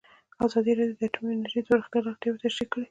ازادي 0.45 0.71
راډیو 0.77 0.97
د 0.99 1.01
اټومي 1.07 1.31
انرژي 1.33 1.59
د 1.63 1.67
پراختیا 1.69 1.99
اړتیاوې 2.11 2.41
تشریح 2.43 2.67
کړي. 2.71 2.79